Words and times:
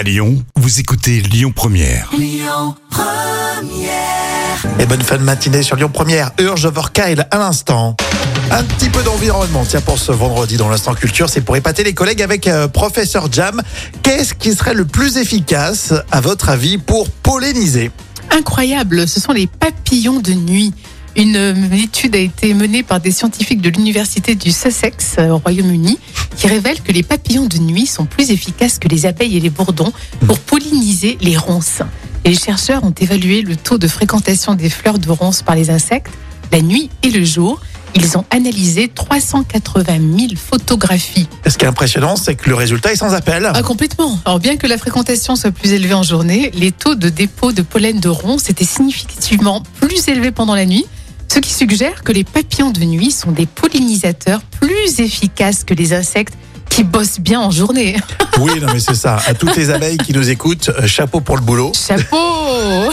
À 0.00 0.02
Lyon, 0.02 0.42
vous 0.56 0.80
écoutez 0.80 1.20
Lyon 1.20 1.52
Première. 1.54 2.10
Et 4.78 4.86
bonne 4.86 5.02
fin 5.02 5.18
de 5.18 5.22
matinée 5.22 5.62
sur 5.62 5.76
Lyon 5.76 5.90
Première. 5.92 6.30
Urge 6.38 6.64
over 6.64 6.84
Kyle 6.94 7.26
à 7.30 7.36
l'instant. 7.36 7.96
Un 8.50 8.64
petit 8.64 8.88
peu 8.88 9.02
d'environnement, 9.02 9.62
tiens, 9.68 9.82
pour 9.82 9.98
ce 9.98 10.10
vendredi 10.10 10.56
dans 10.56 10.70
l'instant 10.70 10.94
culture, 10.94 11.28
c'est 11.28 11.42
pour 11.42 11.54
épater 11.54 11.84
les 11.84 11.92
collègues 11.92 12.22
avec 12.22 12.46
euh, 12.46 12.66
Professeur 12.66 13.30
Jam. 13.30 13.60
Qu'est-ce 14.02 14.32
qui 14.32 14.54
serait 14.54 14.72
le 14.72 14.86
plus 14.86 15.18
efficace, 15.18 15.92
à 16.10 16.22
votre 16.22 16.48
avis, 16.48 16.78
pour 16.78 17.10
polliniser? 17.10 17.90
Incroyable, 18.30 19.06
ce 19.06 19.20
sont 19.20 19.32
les 19.32 19.48
papillons 19.48 20.20
de 20.20 20.32
nuit. 20.32 20.72
Une 21.16 21.70
étude 21.72 22.14
a 22.14 22.18
été 22.18 22.54
menée 22.54 22.82
par 22.82 23.00
des 23.00 23.10
scientifiques 23.10 23.60
de 23.60 23.70
l'université 23.70 24.34
du 24.34 24.52
Sussex 24.52 25.16
euh, 25.18 25.30
au 25.30 25.38
Royaume-Uni 25.38 25.98
qui 26.36 26.46
révèle 26.46 26.80
que 26.80 26.92
les 26.92 27.02
papillons 27.02 27.46
de 27.46 27.58
nuit 27.58 27.86
sont 27.86 28.06
plus 28.06 28.30
efficaces 28.30 28.78
que 28.78 28.88
les 28.88 29.06
abeilles 29.06 29.36
et 29.36 29.40
les 29.40 29.50
bourdons 29.50 29.92
pour 30.26 30.38
polliniser 30.38 31.18
les 31.20 31.36
ronces. 31.36 31.82
Et 32.24 32.30
les 32.30 32.38
chercheurs 32.38 32.84
ont 32.84 32.94
évalué 32.98 33.42
le 33.42 33.56
taux 33.56 33.78
de 33.78 33.88
fréquentation 33.88 34.54
des 34.54 34.70
fleurs 34.70 34.98
de 34.98 35.10
ronces 35.10 35.42
par 35.42 35.56
les 35.56 35.70
insectes 35.70 36.12
la 36.52 36.62
nuit 36.62 36.90
et 37.02 37.10
le 37.10 37.24
jour. 37.24 37.60
Ils 37.96 38.16
ont 38.16 38.24
analysé 38.30 38.86
380 38.88 39.84
000 40.16 40.28
photographies. 40.36 41.26
Ce 41.46 41.58
qui 41.58 41.64
est 41.64 41.68
impressionnant, 41.68 42.14
c'est 42.14 42.36
que 42.36 42.48
le 42.48 42.54
résultat 42.54 42.92
est 42.92 42.96
sans 42.96 43.14
appel. 43.14 43.50
Ah, 43.52 43.62
complètement. 43.62 44.16
Alors, 44.24 44.38
bien 44.38 44.56
que 44.56 44.68
la 44.68 44.78
fréquentation 44.78 45.34
soit 45.34 45.50
plus 45.50 45.72
élevée 45.72 45.94
en 45.94 46.04
journée, 46.04 46.52
les 46.54 46.70
taux 46.70 46.94
de 46.94 47.08
dépôt 47.08 47.50
de 47.50 47.62
pollen 47.62 47.98
de 47.98 48.08
ronces 48.08 48.48
étaient 48.48 48.64
significativement 48.64 49.64
plus 49.80 50.06
élevés 50.06 50.30
pendant 50.30 50.54
la 50.54 50.66
nuit, 50.66 50.86
ce 51.40 51.48
qui 51.48 51.54
suggère 51.54 52.02
que 52.04 52.12
les 52.12 52.22
papillons 52.24 52.70
de 52.70 52.80
nuit 52.80 53.10
sont 53.10 53.30
des 53.30 53.46
pollinisateurs 53.46 54.42
plus 54.60 55.00
efficaces 55.00 55.64
que 55.64 55.72
les 55.72 55.94
insectes 55.94 56.34
qui 56.68 56.84
bossent 56.84 57.18
bien 57.18 57.40
en 57.40 57.50
journée. 57.50 57.96
Oui, 58.38 58.52
non, 58.60 58.68
mais 58.72 58.80
c'est 58.80 58.94
ça. 58.94 59.18
À 59.26 59.34
toutes 59.34 59.54
les 59.56 59.68
abeilles 59.70 59.98
qui 59.98 60.14
nous 60.14 60.30
écoutent, 60.30 60.70
euh, 60.70 60.86
chapeau 60.86 61.20
pour 61.20 61.36
le 61.36 61.42
boulot. 61.42 61.72
Chapeau 61.74 62.16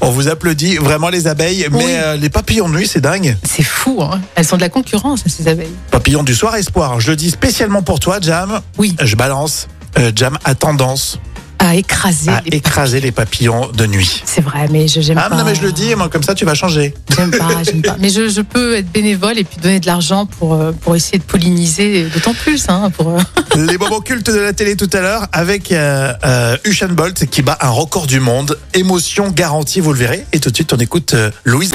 On 0.00 0.10
vous 0.10 0.28
applaudit 0.28 0.76
vraiment 0.76 1.08
les 1.08 1.28
abeilles, 1.28 1.66
mais 1.70 1.76
Oui. 1.84 1.84
euh, 1.94 2.16
les 2.16 2.30
papillons 2.30 2.68
de 2.68 2.74
nuit, 2.76 2.88
c'est 2.88 3.00
dingue. 3.00 3.36
C'est 3.44 3.62
fou, 3.62 4.02
hein 4.02 4.20
Elles 4.34 4.44
sont 4.44 4.56
de 4.56 4.62
la 4.62 4.70
concurrence, 4.70 5.22
ces 5.26 5.46
abeilles. 5.46 5.74
Papillons 5.92 6.24
du 6.24 6.34
soir 6.34 6.56
espoir. 6.56 6.98
Je 7.00 7.10
le 7.10 7.16
dis 7.16 7.30
spécialement 7.30 7.82
pour 7.82 8.00
toi, 8.00 8.18
Jam. 8.20 8.60
Oui, 8.78 8.96
Je 9.02 9.14
balance. 9.14 9.68
Euh, 9.98 10.10
Jam 10.14 10.36
a 10.44 10.54
tendance 10.56 11.18
à 11.60 11.76
écraser 11.76 12.30
à 12.30 12.42
les 12.44 12.56
écraser 12.56 13.00
les 13.00 13.12
papillons 13.12 13.68
de 13.72 13.86
nuit. 13.86 14.22
C'est 14.24 14.40
vrai, 14.40 14.66
mais 14.70 14.88
je 14.88 15.00
j'aime 15.00 15.18
Ah, 15.18 15.28
pas. 15.28 15.36
non, 15.36 15.44
mais 15.44 15.54
je 15.54 15.62
le 15.62 15.72
dis, 15.72 15.94
moi, 15.94 16.08
comme 16.08 16.22
ça, 16.22 16.34
tu 16.34 16.44
vas 16.44 16.54
changer. 16.54 16.94
J'aime 17.14 17.30
pas, 17.30 17.62
j'aime 17.62 17.82
pas. 17.82 17.96
Mais 18.00 18.08
je, 18.08 18.28
je 18.28 18.40
peux 18.40 18.76
être 18.76 18.90
bénévole 18.90 19.38
et 19.38 19.44
puis 19.44 19.58
donner 19.60 19.78
de 19.78 19.86
l'argent 19.86 20.26
pour, 20.26 20.54
euh, 20.54 20.72
pour 20.72 20.96
essayer 20.96 21.18
de 21.18 21.22
polliniser, 21.24 22.04
d'autant 22.08 22.34
plus, 22.34 22.64
hein, 22.68 22.90
pour... 22.90 23.10
euh, 23.10 23.20
Les 23.56 23.78
moments 23.78 24.00
cultes 24.00 24.30
de 24.30 24.38
la 24.40 24.52
télé 24.52 24.74
tout 24.76 24.90
à 24.92 25.00
l'heure 25.00 25.26
avec 25.32 25.70
euh, 25.72 26.12
euh, 26.24 26.56
Usain 26.64 26.88
Bolt 26.88 27.26
qui 27.26 27.42
bat 27.42 27.58
un 27.60 27.68
record 27.70 28.06
du 28.06 28.20
monde. 28.20 28.58
Émotion 28.74 29.28
garantie, 29.30 29.80
vous 29.80 29.92
le 29.92 29.98
verrez. 29.98 30.24
Et 30.32 30.40
tout 30.40 30.50
de 30.50 30.54
suite, 30.56 30.72
on 30.72 30.78
écoute 30.78 31.14
euh, 31.14 31.30
Louise. 31.44 31.72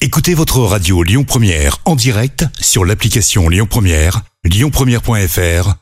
Écoutez 0.00 0.34
votre 0.34 0.58
radio 0.60 1.02
Lyon 1.02 1.22
Première 1.24 1.78
en 1.84 1.94
direct 1.94 2.44
sur 2.60 2.84
l'application 2.84 3.48
Lyon 3.48 3.66
Première, 3.70 4.22
lyonpremière.fr 4.44 5.81